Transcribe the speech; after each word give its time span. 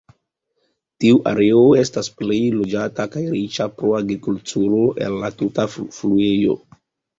Tiu 1.03 1.19
areo 1.31 1.59
estas 1.81 2.09
plej 2.21 2.39
loĝata, 2.55 3.07
kaj 3.17 3.23
riĉa 3.35 3.69
pro 3.77 3.95
agrikulturo 4.01 4.83
el 5.07 5.21
la 5.27 5.33
tuta 5.45 5.69
fluejo. 5.79 6.61